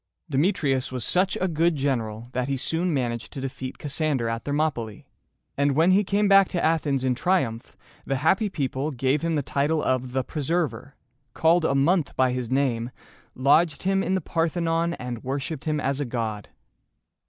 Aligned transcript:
Demetrius 0.31 0.91
was 0.91 1.05
such 1.05 1.37
a 1.39 1.47
good 1.47 1.75
general 1.75 2.29
that 2.31 2.47
he 2.47 2.57
soon 2.57 2.91
managed 2.91 3.31
to 3.31 3.39
defeat 3.39 3.77
Cassander 3.77 4.27
at 4.27 4.45
Thermopylæ; 4.45 5.05
and 5.55 5.73
when 5.73 5.91
he 5.91 6.03
came 6.03 6.27
back 6.27 6.49
to 6.49 6.65
Athens 6.65 7.03
in 7.03 7.13
triumph, 7.13 7.77
the 8.03 8.15
happy 8.15 8.49
people 8.49 8.89
gave 8.89 9.21
him 9.21 9.35
the 9.35 9.43
title 9.43 9.83
of 9.83 10.13
"The 10.13 10.23
Preserver," 10.23 10.95
called 11.35 11.65
a 11.65 11.75
month 11.75 12.15
by 12.15 12.31
his 12.31 12.49
name, 12.49 12.89
lodged 13.35 13.83
him 13.83 14.01
in 14.01 14.15
the 14.15 14.21
Parthenon, 14.21 14.95
and 14.95 15.23
worshiped 15.23 15.65
him 15.65 15.79
as 15.79 15.99
a 15.99 16.05
god. 16.05 16.49